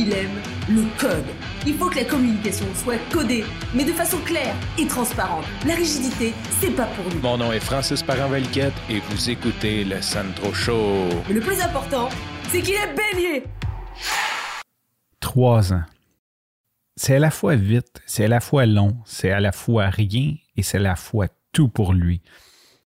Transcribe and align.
il 0.00 0.12
aime 0.14 0.40
le 0.68 0.84
code. 0.98 1.26
Il 1.66 1.74
faut 1.74 1.90
que 1.90 1.96
la 1.96 2.04
communication 2.04 2.64
soit 2.74 2.96
codée, 3.12 3.44
mais 3.74 3.84
de 3.84 3.92
façon 3.92 4.16
claire 4.24 4.54
et 4.78 4.86
transparente. 4.86 5.44
La 5.66 5.74
rigidité, 5.74 6.32
c'est 6.58 6.74
pas 6.74 6.86
pour 6.86 7.04
nous. 7.12 7.20
Mon 7.20 7.36
nom 7.36 7.52
est 7.52 7.60
Francis 7.60 8.02
Parent-Valquette 8.02 8.72
et 8.88 9.00
vous 9.00 9.28
écoutez 9.28 9.84
le 9.84 10.00
Sandro 10.00 10.54
Show. 10.54 11.06
Mais 11.28 11.34
le 11.34 11.40
plus 11.40 11.60
important, 11.60 12.08
c'est 12.48 12.62
qu'il 12.62 12.74
est 12.74 12.94
bélier. 12.94 13.44
Trois 15.20 15.74
ans. 15.74 15.84
C'est 16.96 17.16
à 17.16 17.18
la 17.18 17.30
fois 17.30 17.56
vite, 17.56 18.00
c'est 18.06 18.24
à 18.24 18.28
la 18.28 18.40
fois 18.40 18.64
long, 18.64 18.96
c'est 19.04 19.30
à 19.30 19.40
la 19.40 19.52
fois 19.52 19.90
rien 19.90 20.34
et 20.56 20.62
c'est 20.62 20.78
à 20.78 20.80
la 20.80 20.96
fois 20.96 21.26
tout 21.52 21.68
pour 21.68 21.92
lui. 21.92 22.22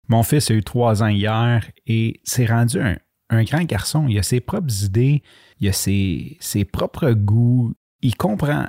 Mon 0.08 0.22
fils 0.22 0.50
a 0.50 0.54
eu 0.54 0.62
trois 0.62 1.02
ans 1.02 1.08
hier 1.08 1.68
et 1.86 2.20
s'est 2.24 2.46
rendu 2.46 2.80
un, 2.80 2.96
un 3.30 3.44
grand 3.44 3.64
garçon. 3.64 4.06
Il 4.08 4.18
a 4.18 4.22
ses 4.22 4.40
propres 4.40 4.84
idées, 4.84 5.22
il 5.60 5.68
a 5.68 5.72
ses, 5.72 6.38
propres 6.70 7.12
goûts. 7.12 7.72
Il 8.02 8.16
comprend 8.16 8.66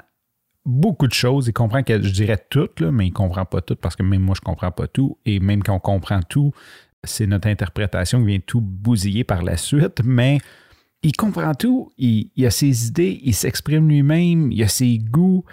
beaucoup 0.66 1.08
de 1.08 1.14
choses. 1.14 1.48
Il 1.48 1.54
comprend 1.54 1.84
que 1.84 2.02
je 2.02 2.12
dirais 2.12 2.44
tout, 2.50 2.70
là, 2.80 2.92
mais 2.92 3.08
il 3.08 3.10
ne 3.10 3.16
comprend 3.16 3.46
pas 3.46 3.62
tout 3.62 3.76
parce 3.76 3.96
que 3.96 4.04
même 4.04 4.22
moi, 4.22 4.36
je 4.36 4.42
ne 4.42 4.46
comprends 4.46 4.72
pas 4.72 4.88
tout. 4.88 5.18
Et 5.26 5.40
même 5.40 5.64
quand 5.64 5.76
on 5.76 5.80
comprend 5.80 6.22
tout, 6.22 6.54
c'est 7.04 7.26
notre 7.26 7.48
interprétation 7.48 8.20
qui 8.20 8.28
vient 8.28 8.40
tout 8.40 8.62
bousiller 8.62 9.24
par 9.24 9.42
la 9.42 9.58
suite. 9.58 10.02
Mais 10.04 10.38
il 11.02 11.14
comprend 11.14 11.56
tout. 11.56 11.92
Il, 11.98 12.30
il 12.36 12.46
a 12.46 12.52
ses 12.52 12.88
idées, 12.88 13.20
il 13.24 13.34
s'exprime 13.34 13.90
lui-même, 13.90 14.52
il 14.52 14.62
a 14.64 14.68
ses 14.68 15.00
goûts. 15.00 15.44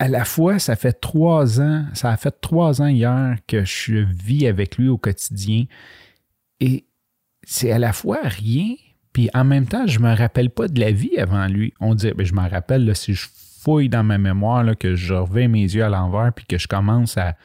À 0.00 0.08
la 0.08 0.24
fois, 0.24 0.60
ça 0.60 0.76
fait 0.76 0.92
trois 0.92 1.60
ans, 1.60 1.84
ça 1.92 2.10
a 2.10 2.16
fait 2.16 2.40
trois 2.40 2.80
ans 2.80 2.86
hier 2.86 3.36
que 3.48 3.64
je 3.64 3.96
vis 3.96 4.46
avec 4.46 4.78
lui 4.78 4.88
au 4.88 4.96
quotidien. 4.96 5.64
Et 6.60 6.88
c'est 7.50 7.72
à 7.72 7.78
la 7.78 7.94
fois 7.94 8.18
rien, 8.22 8.74
puis 9.14 9.30
en 9.32 9.42
même 9.42 9.66
temps, 9.66 9.86
je 9.86 10.00
me 10.00 10.14
rappelle 10.14 10.50
pas 10.50 10.68
de 10.68 10.78
la 10.78 10.92
vie 10.92 11.16
avant 11.16 11.46
lui. 11.46 11.72
On 11.80 11.94
dit, 11.94 12.12
ben, 12.14 12.26
je 12.26 12.34
m'en 12.34 12.46
rappelle, 12.46 12.94
si 12.94 13.14
je 13.14 13.26
fouille 13.32 13.88
dans 13.88 14.04
ma 14.04 14.18
mémoire, 14.18 14.76
que 14.78 14.94
je 14.94 15.14
revais 15.14 15.48
mes 15.48 15.62
yeux 15.62 15.82
à 15.82 15.88
l'envers, 15.88 16.30
puis 16.34 16.44
que 16.44 16.58
je 16.58 16.68
commence 16.68 17.16
à 17.16 17.36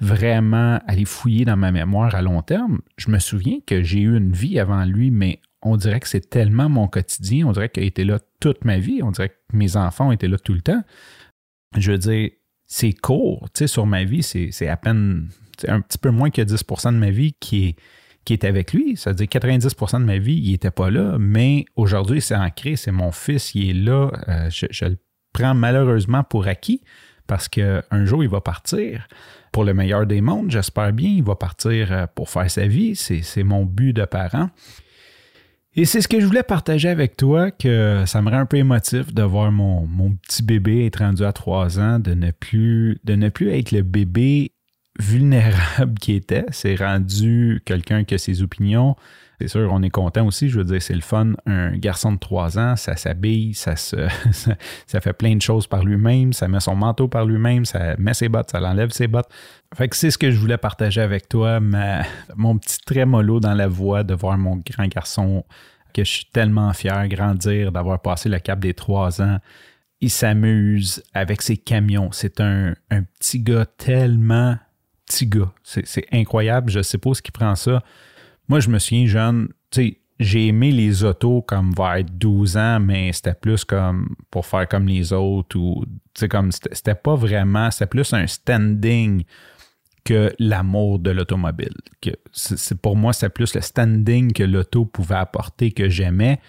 vraiment 0.00 0.80
aller 0.88 1.04
fouiller 1.04 1.44
dans 1.44 1.56
ma 1.56 1.70
mémoire 1.70 2.16
à 2.16 2.22
long 2.22 2.42
terme, 2.42 2.80
je 2.96 3.08
me 3.08 3.20
souviens 3.20 3.58
que 3.64 3.84
j'ai 3.84 4.00
eu 4.00 4.16
une 4.16 4.32
vie 4.32 4.58
avant 4.58 4.84
lui, 4.84 5.12
mais 5.12 5.38
on 5.62 5.76
dirait 5.76 6.00
que 6.00 6.08
c'est 6.08 6.28
tellement 6.28 6.68
mon 6.68 6.88
quotidien, 6.88 7.46
on 7.46 7.52
dirait 7.52 7.68
qu'il 7.68 7.84
été 7.84 8.02
là 8.02 8.18
toute 8.40 8.64
ma 8.64 8.80
vie, 8.80 9.00
on 9.04 9.12
dirait 9.12 9.28
que 9.28 9.56
mes 9.56 9.76
enfants 9.76 10.10
été 10.10 10.26
là 10.26 10.38
tout 10.38 10.54
le 10.54 10.62
temps. 10.62 10.82
Je 11.76 11.92
veux 11.92 11.98
dire, 11.98 12.30
c'est 12.66 12.94
court, 12.94 13.48
tu 13.54 13.60
sais, 13.60 13.66
sur 13.68 13.86
ma 13.86 14.02
vie, 14.02 14.24
c'est 14.24 14.66
à 14.66 14.76
peine 14.76 15.28
un 15.68 15.80
petit 15.80 15.98
peu 15.98 16.10
moins 16.10 16.30
que 16.30 16.42
10% 16.42 16.92
de 16.92 16.98
ma 16.98 17.10
vie 17.10 17.32
qui 17.38 17.68
est 17.68 17.76
qui 18.24 18.32
est 18.32 18.44
avec 18.44 18.72
lui. 18.72 18.96
Ça 18.96 19.10
veut 19.10 19.16
dire 19.16 19.26
90% 19.26 20.00
de 20.00 20.04
ma 20.04 20.18
vie, 20.18 20.40
il 20.42 20.52
n'était 20.52 20.70
pas 20.70 20.90
là, 20.90 21.16
mais 21.18 21.64
aujourd'hui, 21.76 22.20
c'est 22.20 22.36
ancré, 22.36 22.76
c'est 22.76 22.92
mon 22.92 23.12
fils, 23.12 23.54
il 23.54 23.70
est 23.70 23.84
là. 23.84 24.10
Euh, 24.28 24.50
je, 24.50 24.84
le 24.84 24.98
prends 25.32 25.54
malheureusement 25.54 26.24
pour 26.24 26.46
acquis 26.46 26.82
parce 27.26 27.48
qu'un 27.48 28.04
jour, 28.04 28.22
il 28.22 28.28
va 28.28 28.40
partir 28.40 29.08
pour 29.52 29.64
le 29.64 29.74
meilleur 29.74 30.06
des 30.06 30.20
mondes, 30.20 30.50
j'espère 30.50 30.92
bien. 30.92 31.10
Il 31.10 31.22
va 31.22 31.34
partir 31.34 31.92
euh, 31.92 32.06
pour 32.14 32.30
faire 32.30 32.50
sa 32.50 32.66
vie. 32.66 32.96
C'est 32.96 33.42
mon 33.42 33.64
but 33.64 33.92
de 33.92 34.04
parent. 34.04 34.50
Et 35.74 35.86
c'est 35.86 36.02
ce 36.02 36.08
que 36.08 36.20
je 36.20 36.26
voulais 36.26 36.42
partager 36.42 36.90
avec 36.90 37.16
toi, 37.16 37.50
que 37.50 38.04
ça 38.06 38.20
me 38.20 38.28
rend 38.28 38.40
un 38.40 38.46
peu 38.46 38.58
émotif 38.58 39.14
de 39.14 39.22
voir 39.22 39.50
mon, 39.50 39.86
mon 39.86 40.12
petit 40.12 40.42
bébé 40.42 40.84
être 40.84 40.98
rendu 40.98 41.24
à 41.24 41.32
trois 41.32 41.80
ans, 41.80 41.98
de 41.98 42.12
ne 42.12 42.30
plus, 42.30 42.98
de 43.04 43.14
ne 43.14 43.30
plus 43.30 43.50
être 43.50 43.72
le 43.72 43.80
bébé 43.80 44.51
vulnérable 45.02 45.98
qui 46.00 46.14
était. 46.14 46.46
C'est 46.50 46.76
rendu 46.76 47.60
quelqu'un 47.64 48.04
qui 48.04 48.14
a 48.14 48.18
ses 48.18 48.42
opinions. 48.42 48.96
C'est 49.40 49.48
sûr, 49.48 49.70
on 49.72 49.82
est 49.82 49.90
content 49.90 50.24
aussi. 50.24 50.48
Je 50.48 50.58
veux 50.58 50.64
dire, 50.64 50.80
c'est 50.80 50.94
le 50.94 51.00
fun. 51.00 51.32
Un 51.46 51.76
garçon 51.76 52.12
de 52.12 52.18
3 52.18 52.58
ans, 52.58 52.76
ça 52.76 52.96
s'habille, 52.96 53.54
ça, 53.54 53.74
se, 53.74 53.96
fait 54.86 55.12
plein 55.12 55.34
de 55.34 55.42
choses 55.42 55.66
par 55.66 55.84
lui-même, 55.84 56.32
ça 56.32 56.46
met 56.46 56.60
son 56.60 56.76
manteau 56.76 57.08
par 57.08 57.26
lui-même, 57.26 57.64
ça 57.64 57.96
met 57.98 58.14
ses 58.14 58.28
bottes, 58.28 58.50
ça 58.50 58.60
l'enlève 58.60 58.90
ses 58.90 59.08
bottes. 59.08 59.28
Fait 59.74 59.92
c'est 59.94 60.12
ce 60.12 60.18
que 60.18 60.30
je 60.30 60.38
voulais 60.38 60.58
partager 60.58 61.00
avec 61.00 61.28
toi, 61.28 61.58
mon 62.36 62.56
petit 62.58 62.78
trémolo 62.86 63.40
dans 63.40 63.54
la 63.54 63.66
voix 63.66 64.04
de 64.04 64.14
voir 64.14 64.38
mon 64.38 64.56
grand 64.56 64.86
garçon 64.86 65.44
que 65.92 66.04
je 66.04 66.10
suis 66.10 66.26
tellement 66.32 66.72
fier 66.72 67.08
grandir, 67.08 67.72
d'avoir 67.72 68.00
passé 68.00 68.28
le 68.28 68.38
cap 68.38 68.60
des 68.60 68.74
3 68.74 69.22
ans. 69.22 69.38
Il 70.00 70.10
s'amuse 70.10 71.02
avec 71.14 71.42
ses 71.42 71.56
camions. 71.56 72.10
C'est 72.12 72.40
un 72.40 72.74
petit 73.18 73.40
gars 73.40 73.66
tellement 73.66 74.56
gars. 75.26 75.52
C'est 75.62 76.06
incroyable. 76.12 76.70
Je 76.70 76.82
sais 76.82 76.98
pas 76.98 77.14
ce 77.14 77.22
qui 77.22 77.30
prend 77.30 77.54
ça. 77.54 77.82
Moi, 78.48 78.60
je 78.60 78.68
me 78.68 78.78
souviens 78.78 79.06
jeune, 79.06 79.48
tu 79.70 79.82
sais, 79.82 79.98
j'ai 80.18 80.48
aimé 80.48 80.70
les 80.70 81.04
autos 81.04 81.42
comme 81.42 81.72
vers 81.74 82.04
12 82.04 82.56
ans, 82.56 82.80
mais 82.80 83.12
c'était 83.12 83.34
plus 83.34 83.64
comme 83.64 84.14
pour 84.30 84.46
faire 84.46 84.68
comme 84.68 84.86
les 84.86 85.12
autres 85.12 85.56
ou, 85.58 85.84
tu 86.14 86.20
sais, 86.20 86.28
comme 86.28 86.52
c'était 86.52 86.94
pas 86.94 87.14
vraiment, 87.14 87.70
c'était 87.70 87.86
plus 87.86 88.12
un 88.12 88.26
standing 88.26 89.24
que 90.04 90.32
l'amour 90.38 90.98
de 90.98 91.10
l'automobile. 91.10 91.74
C'est 92.32 92.80
pour 92.80 92.96
moi, 92.96 93.12
c'est 93.12 93.30
plus 93.30 93.54
le 93.54 93.60
standing 93.60 94.32
que 94.32 94.42
l'auto 94.42 94.84
pouvait 94.84 95.16
apporter 95.16 95.70
que 95.70 95.88
j'aimais 95.88 96.40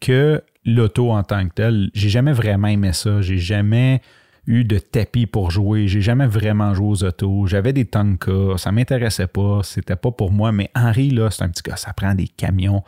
que 0.00 0.42
l'auto 0.64 1.10
en 1.10 1.22
tant 1.22 1.48
que 1.48 1.54
tel. 1.54 1.90
J'ai 1.94 2.08
jamais 2.08 2.32
vraiment 2.32 2.68
aimé 2.68 2.92
ça. 2.92 3.22
J'ai 3.22 3.38
jamais 3.38 4.00
eu 4.46 4.64
de 4.64 4.78
tapis 4.78 5.26
pour 5.26 5.50
jouer. 5.50 5.86
J'ai 5.88 6.00
jamais 6.00 6.26
vraiment 6.26 6.74
joué 6.74 6.88
aux 6.88 7.04
autos. 7.04 7.46
J'avais 7.46 7.72
des 7.72 7.84
Tonka. 7.84 8.56
Ça 8.56 8.72
m'intéressait 8.72 9.26
pas. 9.26 9.60
C'était 9.62 9.96
pas 9.96 10.10
pour 10.10 10.32
moi. 10.32 10.52
Mais 10.52 10.70
Henri, 10.74 11.10
là, 11.10 11.30
c'est 11.30 11.42
un 11.42 11.48
petit 11.48 11.62
gars. 11.62 11.76
Ça 11.76 11.92
prend 11.92 12.14
des 12.14 12.28
camions. 12.28 12.82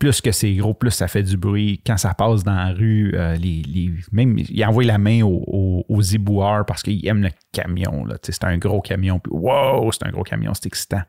Plus 0.00 0.22
que 0.22 0.32
c'est 0.32 0.54
gros, 0.54 0.72
plus 0.72 0.92
ça 0.92 1.08
fait 1.08 1.22
du 1.22 1.36
bruit. 1.36 1.82
Quand 1.86 1.98
ça 1.98 2.14
passe 2.14 2.42
dans 2.42 2.54
la 2.54 2.72
rue, 2.72 3.12
euh, 3.14 3.36
les, 3.36 3.92
même 4.12 4.38
il 4.38 4.64
envoie 4.64 4.82
la 4.82 4.96
main 4.96 5.20
aux 5.22 5.44
au, 5.46 5.84
au 5.88 6.64
parce 6.64 6.82
qu'il 6.82 7.06
aime 7.06 7.20
le 7.20 7.28
camion. 7.52 8.06
C'est 8.22 8.44
un 8.44 8.56
gros 8.56 8.80
camion. 8.80 9.18
Puis, 9.18 9.30
wow, 9.30 9.92
c'est 9.92 10.06
un 10.06 10.10
gros 10.10 10.22
camion, 10.22 10.54
c'est 10.54 10.64
excitant. 10.64 11.02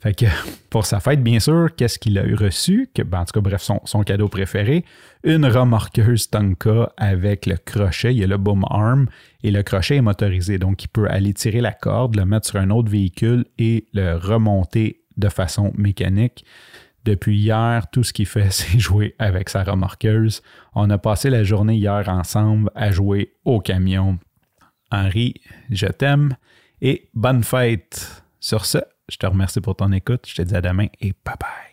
Fait 0.00 0.12
que 0.12 0.26
pour 0.70 0.86
sa 0.86 0.98
fête, 0.98 1.22
bien 1.22 1.38
sûr, 1.38 1.68
qu'est-ce 1.76 2.00
qu'il 2.00 2.18
a 2.18 2.22
reçu? 2.36 2.90
Que, 2.92 3.02
ben, 3.02 3.20
en 3.20 3.24
tout 3.24 3.32
cas, 3.32 3.40
bref, 3.40 3.62
son, 3.62 3.80
son 3.84 4.02
cadeau 4.02 4.26
préféré, 4.26 4.84
une 5.22 5.46
remorqueuse 5.46 6.28
Tonka 6.28 6.92
avec 6.96 7.46
le 7.46 7.56
crochet. 7.56 8.12
Il 8.12 8.18
y 8.18 8.24
a 8.24 8.26
le 8.26 8.38
boom 8.38 8.64
arm 8.68 9.06
et 9.44 9.52
le 9.52 9.62
crochet 9.62 9.98
est 9.98 10.02
motorisé. 10.02 10.58
Donc, 10.58 10.82
il 10.82 10.88
peut 10.88 11.06
aller 11.08 11.32
tirer 11.32 11.60
la 11.60 11.72
corde, 11.72 12.16
le 12.16 12.24
mettre 12.24 12.48
sur 12.48 12.58
un 12.58 12.70
autre 12.70 12.90
véhicule 12.90 13.44
et 13.56 13.86
le 13.92 14.16
remonter 14.16 15.04
de 15.16 15.28
façon 15.28 15.72
mécanique. 15.76 16.44
Depuis 17.04 17.36
hier, 17.36 17.88
tout 17.90 18.04
ce 18.04 18.12
qu'il 18.12 18.26
fait, 18.26 18.50
c'est 18.50 18.78
jouer 18.78 19.14
avec 19.18 19.48
sa 19.48 19.64
remorqueuse. 19.64 20.42
On 20.74 20.88
a 20.90 20.98
passé 20.98 21.30
la 21.30 21.44
journée 21.44 21.76
hier 21.76 22.08
ensemble 22.08 22.70
à 22.74 22.90
jouer 22.90 23.34
au 23.44 23.60
camion. 23.60 24.18
Henri, 24.90 25.34
je 25.70 25.86
t'aime 25.86 26.36
et 26.80 27.08
bonne 27.14 27.42
fête. 27.42 28.22
Sur 28.40 28.66
ce, 28.66 28.78
je 29.08 29.16
te 29.16 29.26
remercie 29.26 29.60
pour 29.60 29.76
ton 29.76 29.92
écoute. 29.92 30.26
Je 30.26 30.34
te 30.34 30.42
dis 30.42 30.54
à 30.54 30.60
demain 30.60 30.88
et 31.00 31.14
bye 31.24 31.36
bye. 31.40 31.71